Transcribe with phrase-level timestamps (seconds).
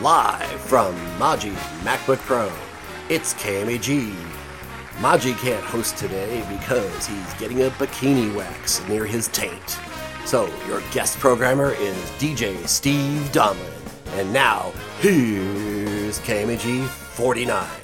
[0.00, 1.52] Live from Maji
[1.84, 2.50] MacBook Pro,
[3.08, 4.12] it's KMAG.
[4.96, 9.78] Maji can't host today because he's getting a bikini wax near his taint.
[10.24, 14.18] So, your guest programmer is DJ Steve Donlin.
[14.18, 17.81] And now, here's KMAG 49.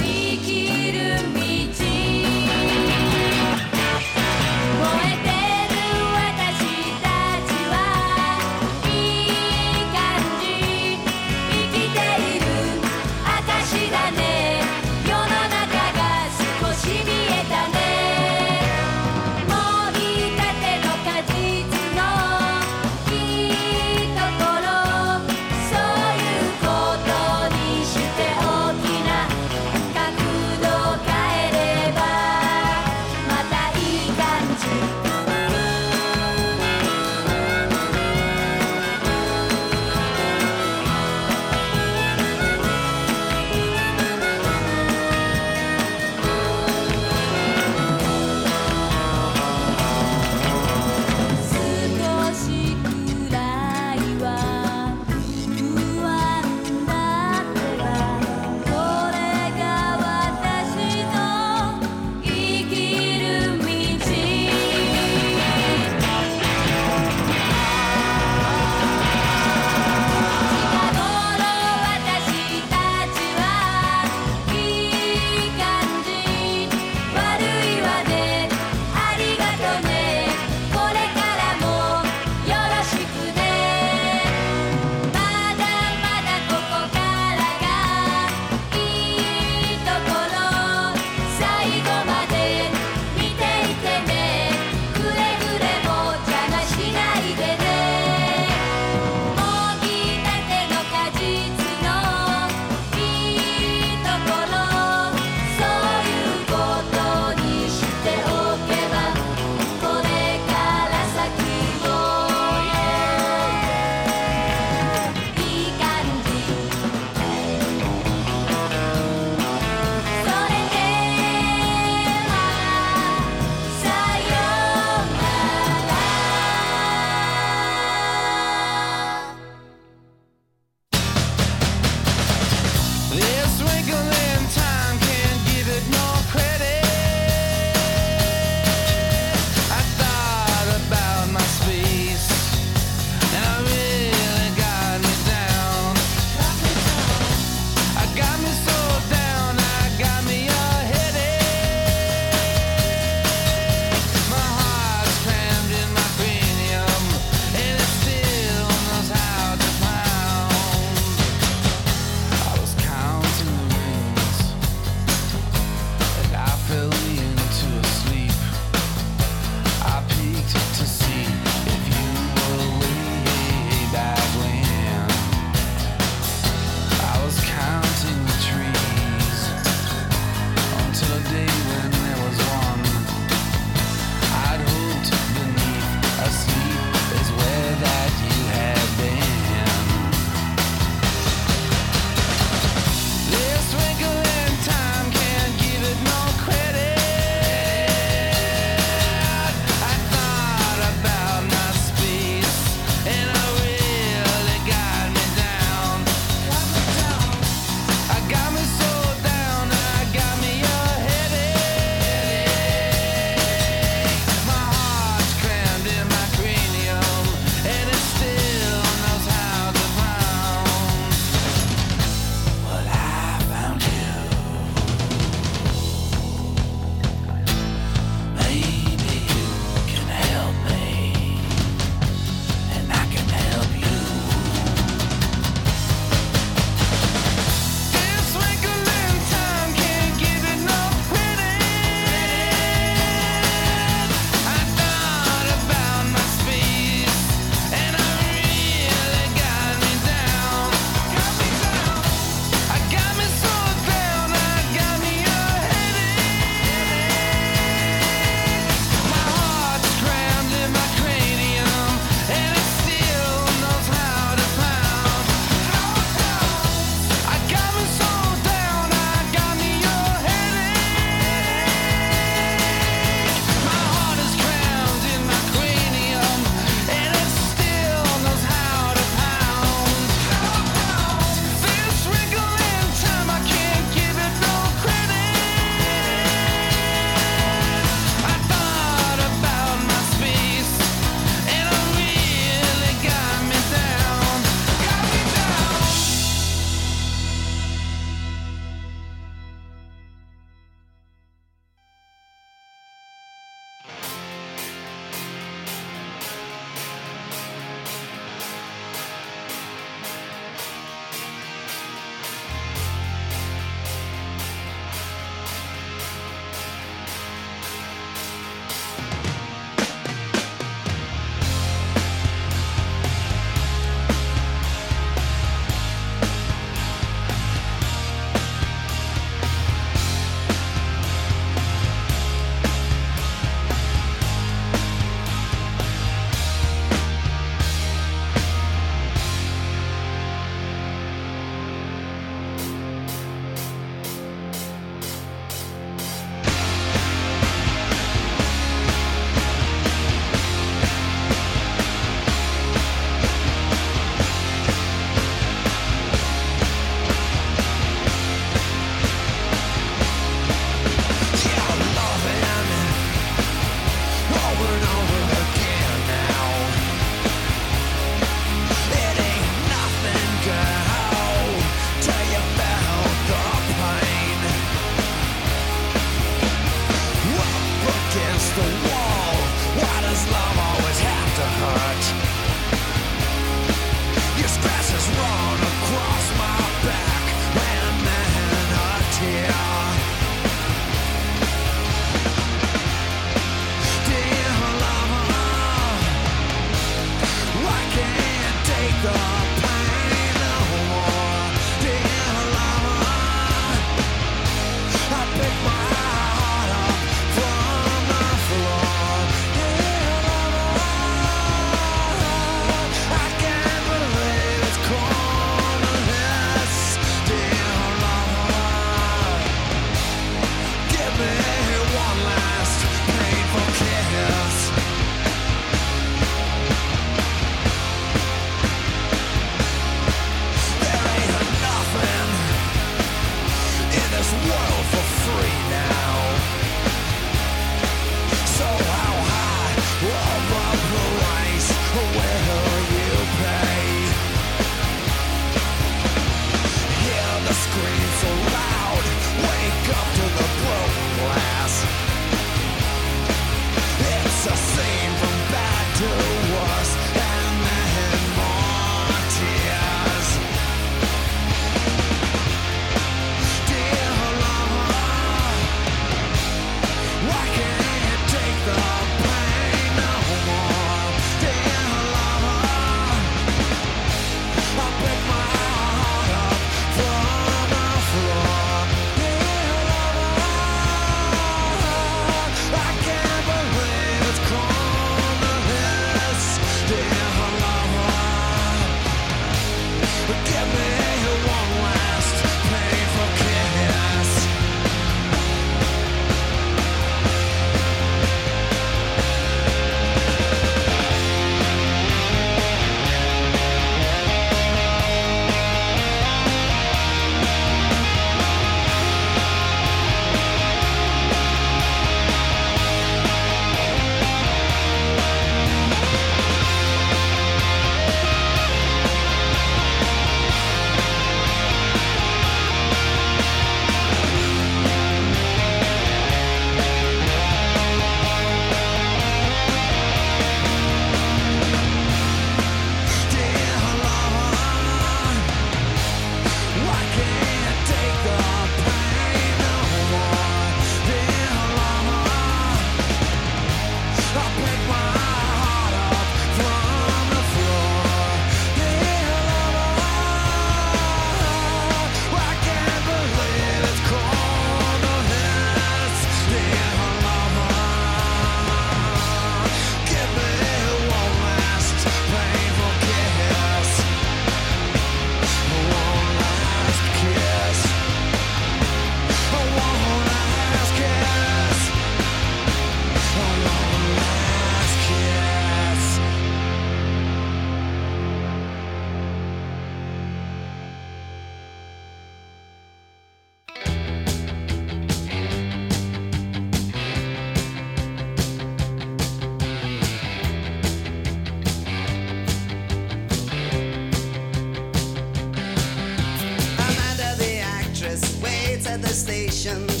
[599.65, 600.00] nations.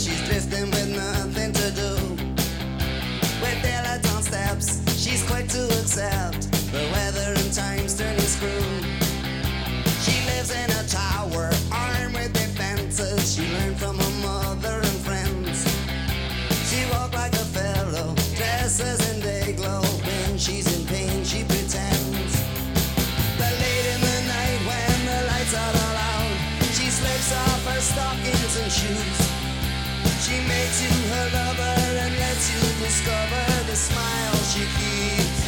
[32.91, 35.39] discover the smile she keeps,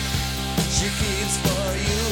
[0.78, 2.04] she keeps for you.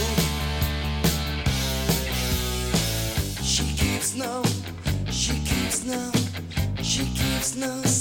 [3.42, 4.44] She keeps no,
[5.10, 6.12] she keeps no,
[6.82, 8.01] she keeps no.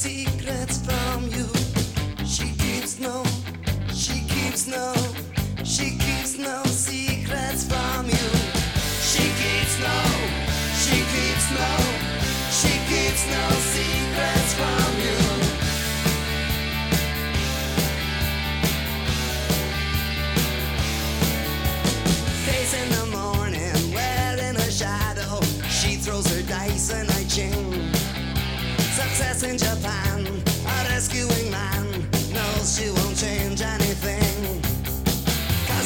[29.43, 30.27] In Japan,
[30.67, 31.87] a rescuing man
[32.31, 34.61] knows she won't change anything.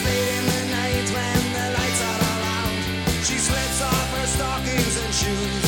[0.05, 2.75] Late in the night when the lights are all out,
[3.23, 5.67] she slips off her stockings and shoes.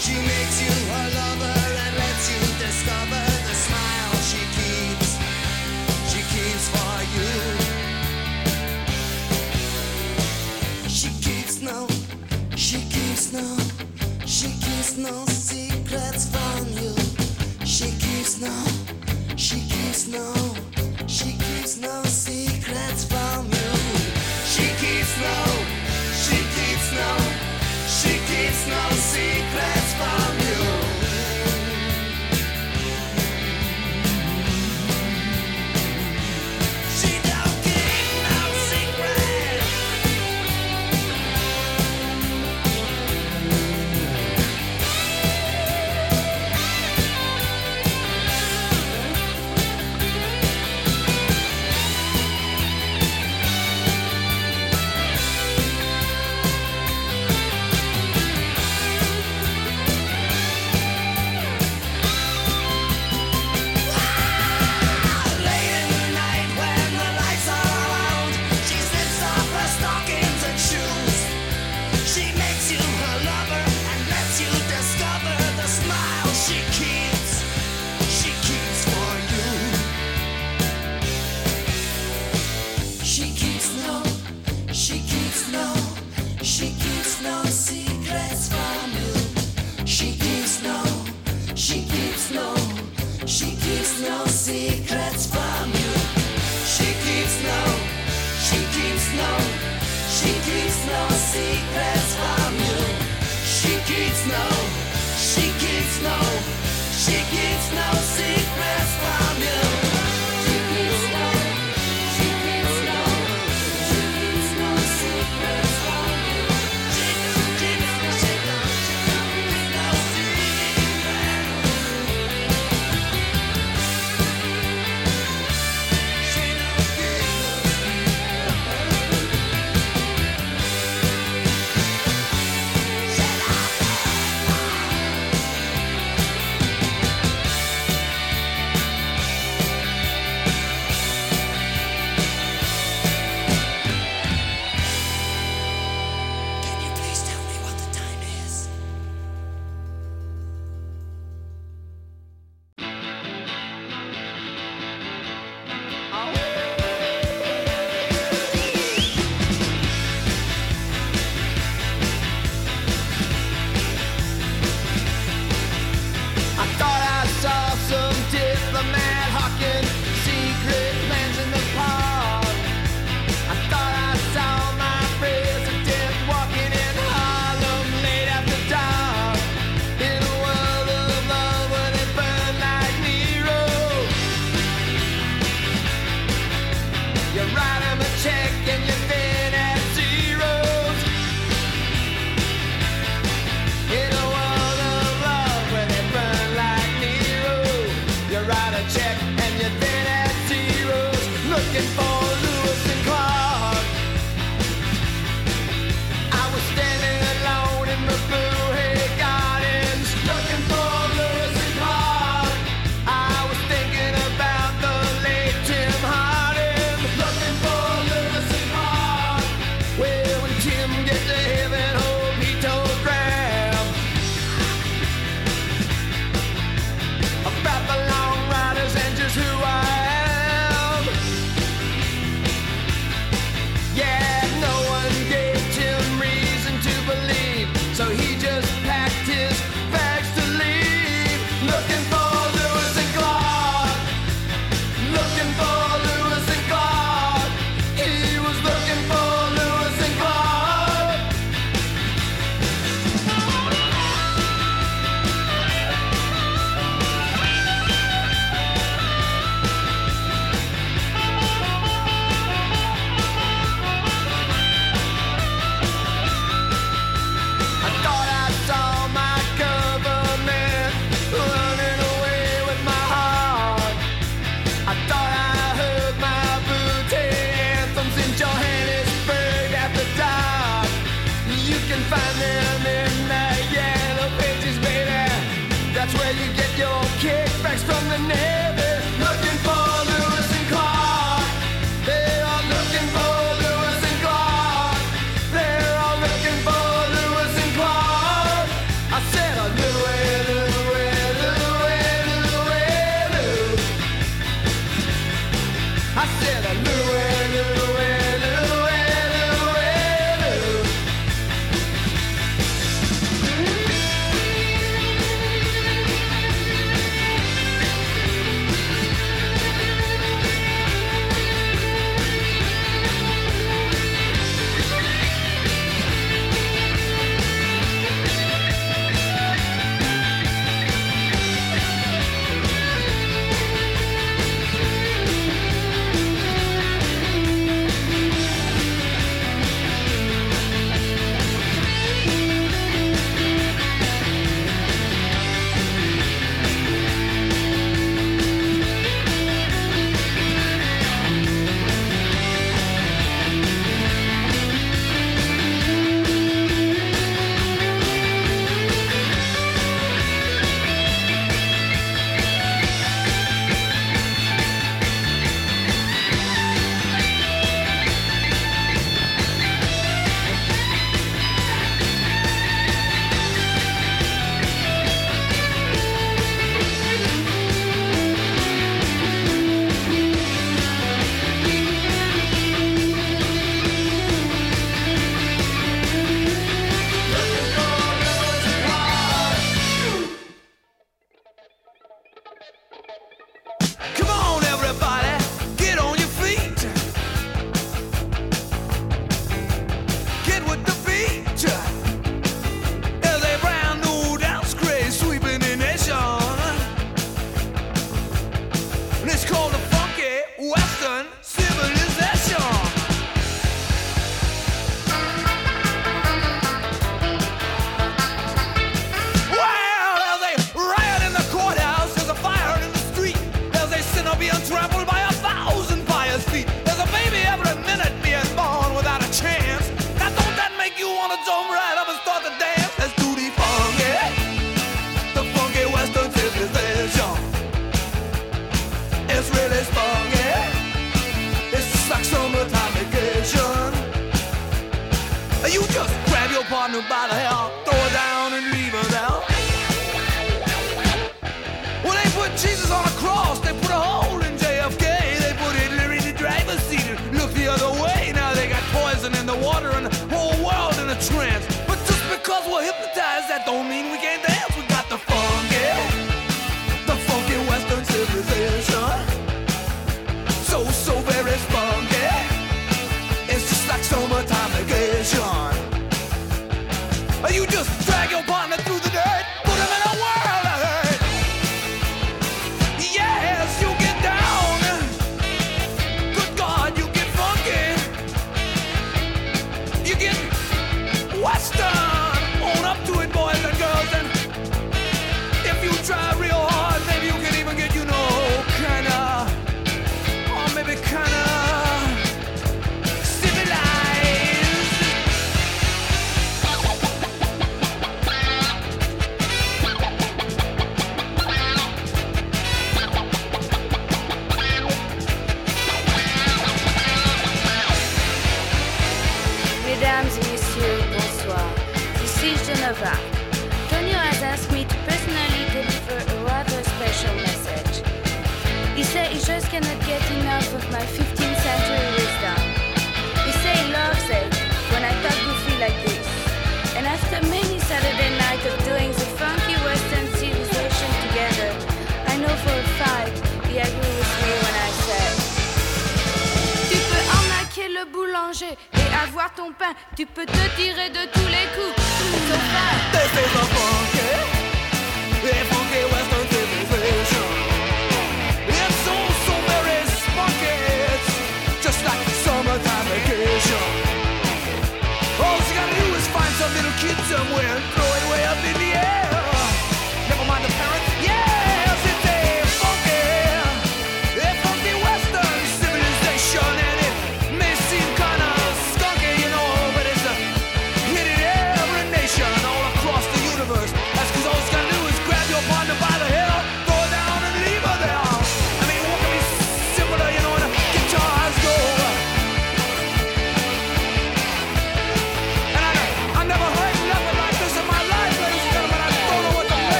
[0.00, 5.10] She makes you her lover and lets you discover the smile she keeps.
[6.08, 7.36] She keeps for you.
[10.88, 11.86] She keeps no,
[12.56, 13.97] she keeps no.
[14.28, 16.94] She keeps no secrets from you.
[17.64, 18.52] She keeps no,
[19.36, 20.34] she keeps no,
[21.06, 23.17] she keeps no secrets.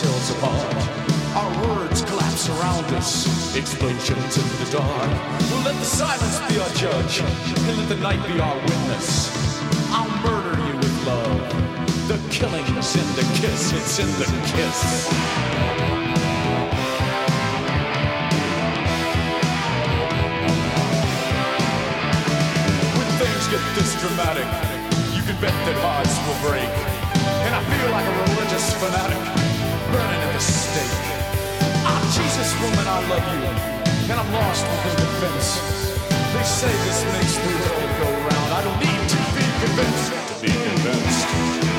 [0.00, 0.74] hills apart.
[1.34, 5.10] Our words collapse around us, explosions in the dark.
[5.50, 9.30] We'll let the silence be our judge, and let the night be our witness.
[9.90, 11.40] I'll murder you with love.
[12.06, 15.08] The killing's in the kiss, it's in the kiss.
[22.98, 24.48] When things get this dramatic,
[25.14, 26.72] you can bet that hearts will break.
[27.46, 29.37] And I feel like a religious fanatic
[30.38, 30.94] mistake.
[31.82, 33.42] Ah, Jesus, woman, I love you,
[34.10, 35.48] and I'm lost with no defense.
[36.32, 38.50] They say this makes the world go round.
[38.58, 41.77] I don't need to be convinced to be convinced.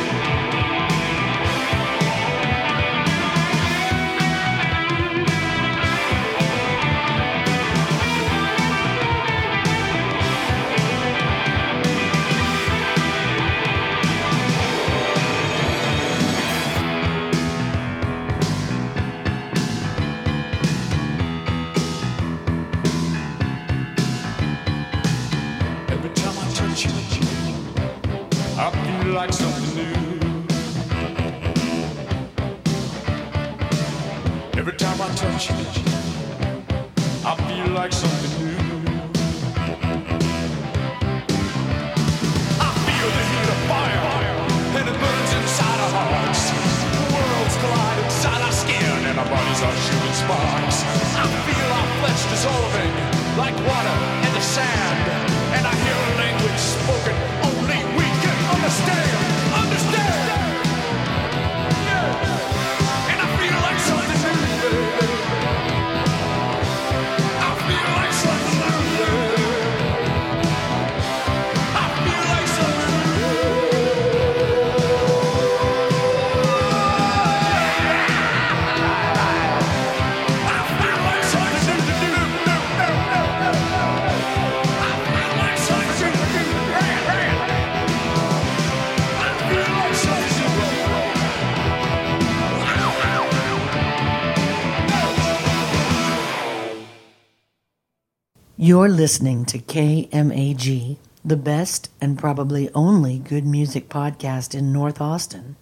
[98.69, 105.55] You're listening to KMAG, the best and probably only good music podcast in North Austin.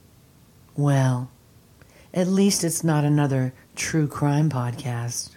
[0.76, 1.32] Well,
[2.13, 5.37] at least it's not another true crime podcast.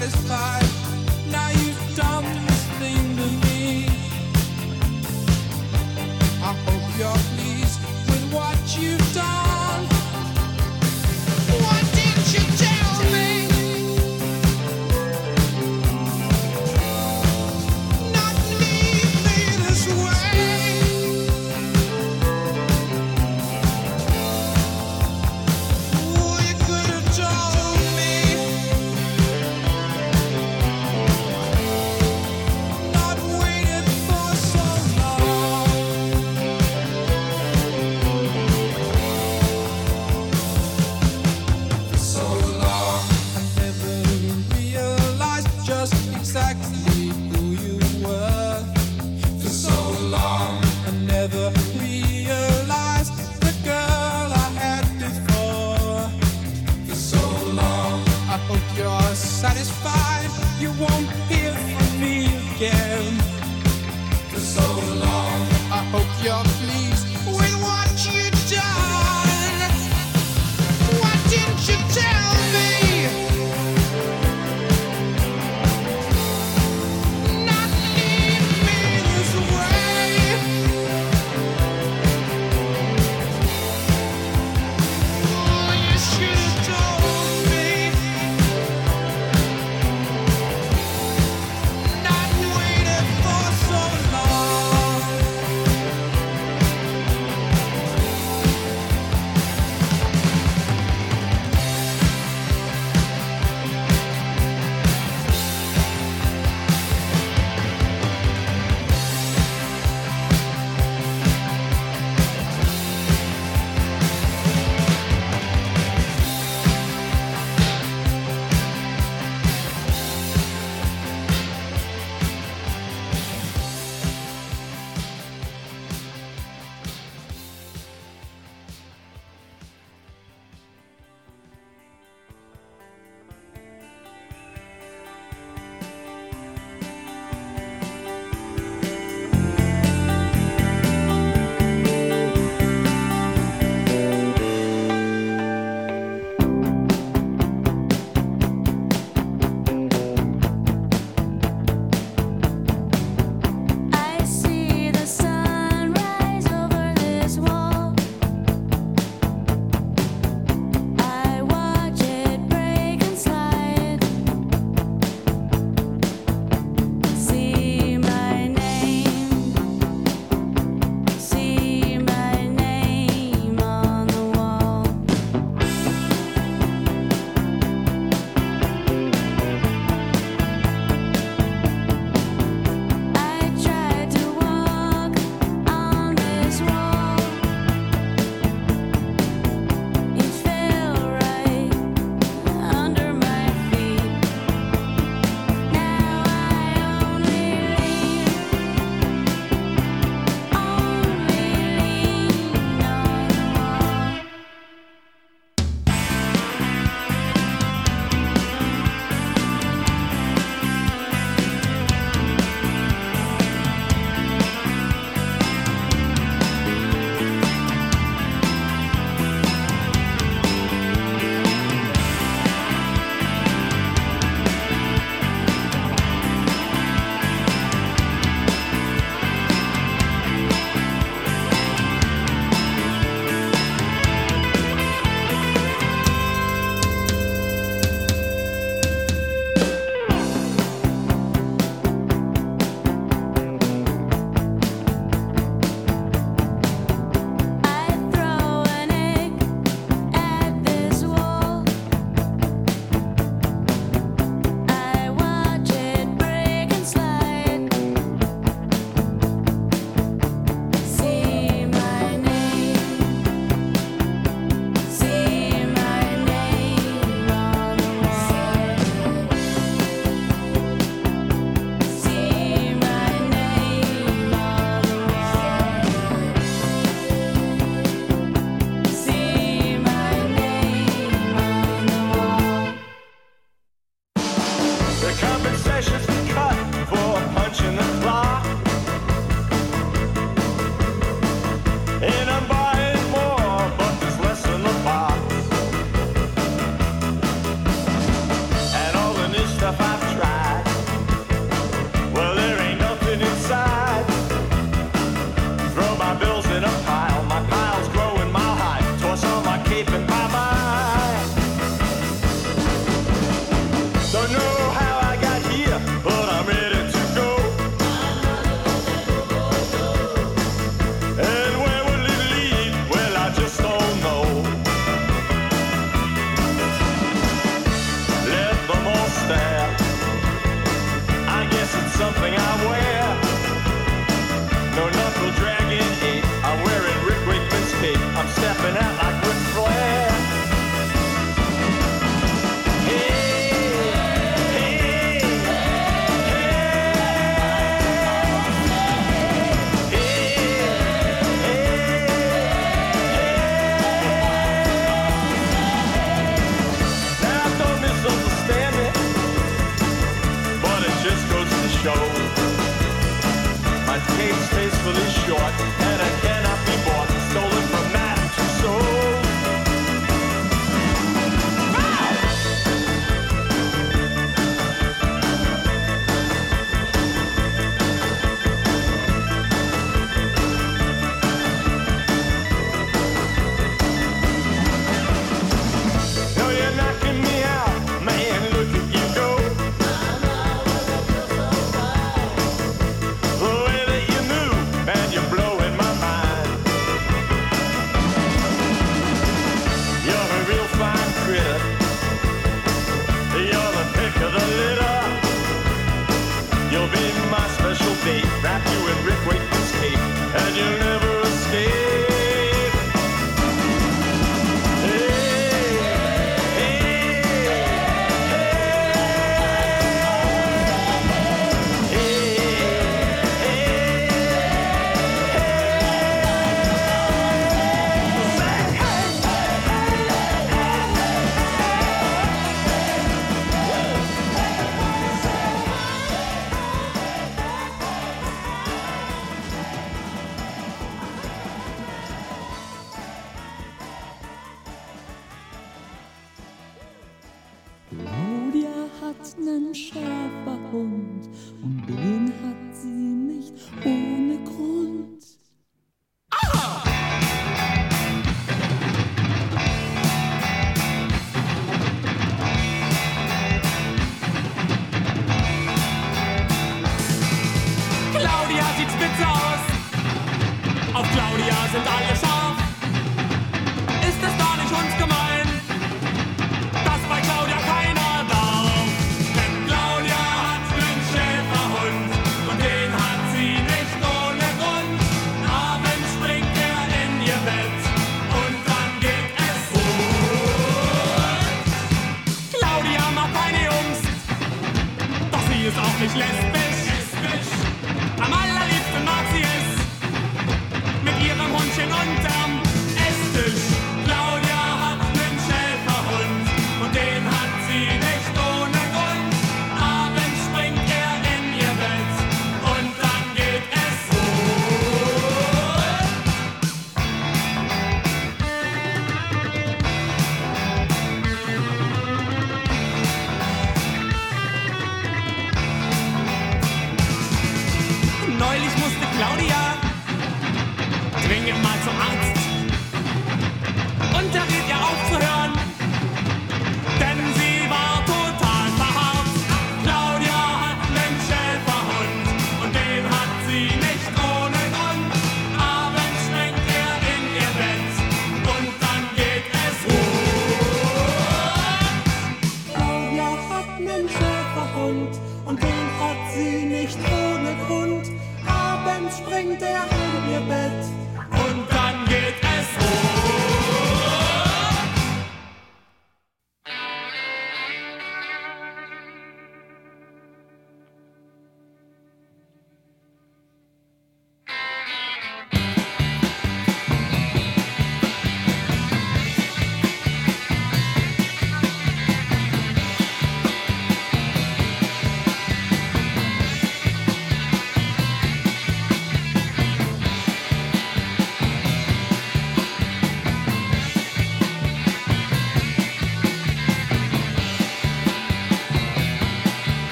[0.00, 0.71] Satisfied.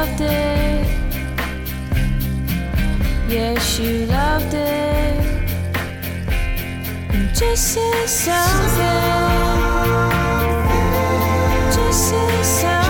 [0.00, 0.86] loved it.
[3.28, 5.20] Yes, you loved it.
[7.12, 8.80] And just say something.
[11.74, 12.89] Just say something.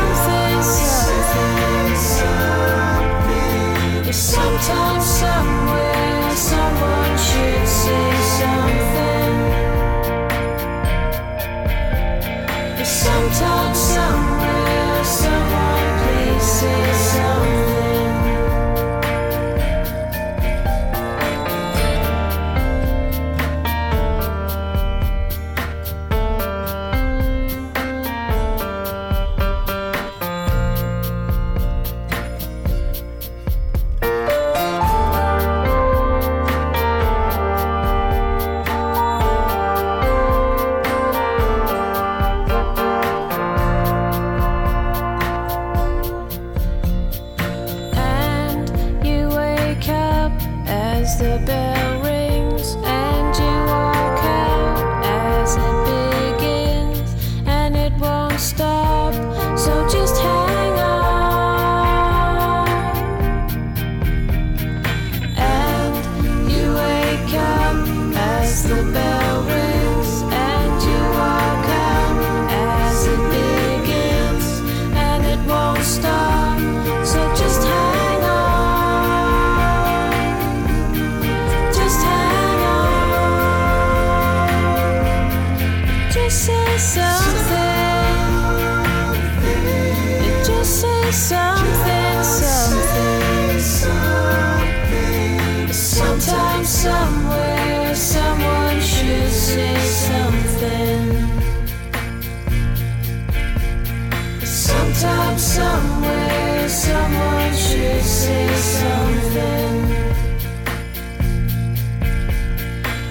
[105.39, 106.69] somewhere.
[106.69, 109.81] Someone should say something.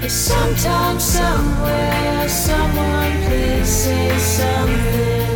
[0.09, 5.28] Sometime, somewhere, someone please say something.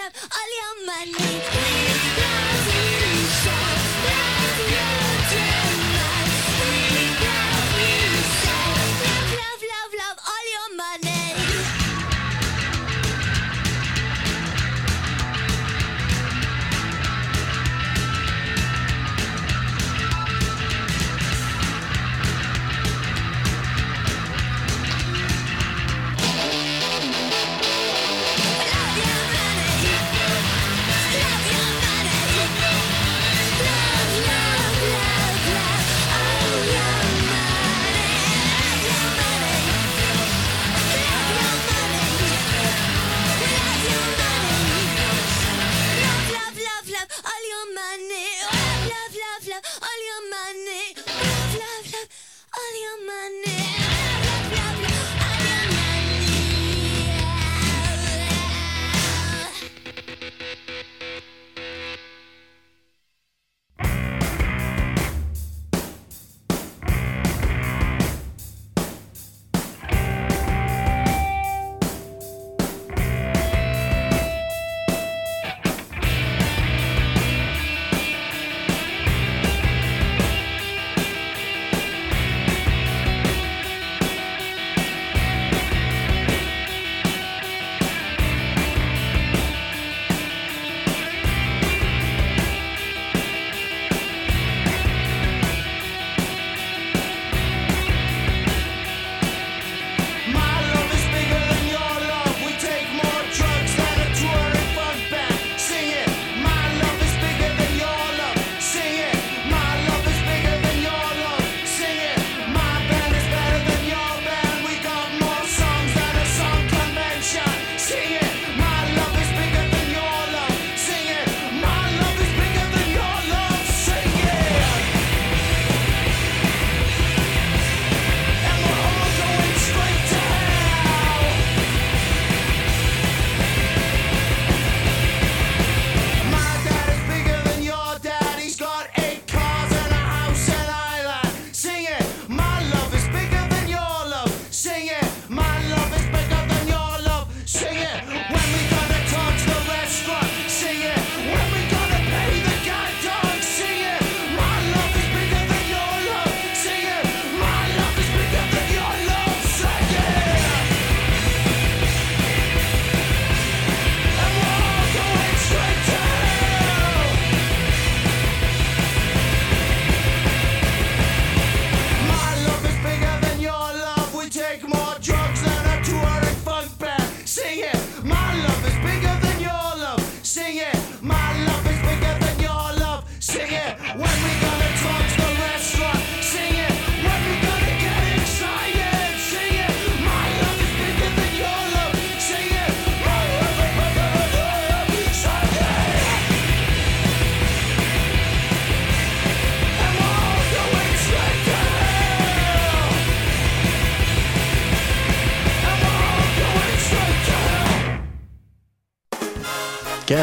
[0.00, 0.12] love
[0.88, 1.59] all.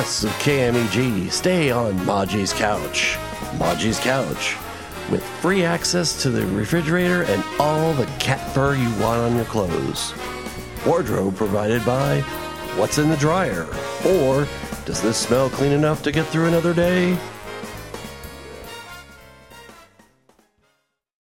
[0.08, 3.18] guests of KMAG stay on Maji's Couch.
[3.58, 4.56] Maji's Couch,
[5.12, 9.44] with free access to the refrigerator and all the cat fur you want on your
[9.44, 10.14] clothes.
[10.86, 12.22] Wardrobe provided by
[12.78, 13.68] What's in the Dryer?
[14.08, 14.48] Or
[14.86, 17.18] Does this smell clean enough to get through another day?